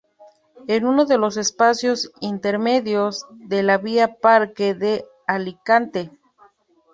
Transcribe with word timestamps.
En 0.67 0.87
uno 0.87 1.05
de 1.05 1.19
los 1.19 1.37
espacios 1.37 2.11
intermedios 2.21 3.23
de 3.35 3.61
la 3.61 3.77
Vía 3.77 4.15
Parque 4.15 4.73
de 4.73 5.05
Alicante. 5.27 6.09